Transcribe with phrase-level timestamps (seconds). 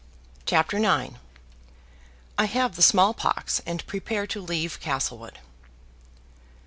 [0.47, 1.13] CHAPTER IX.
[2.35, 5.37] I HAVE THE SMALL POX, AND PREPARE TO LEAVE CASTLEWOOD.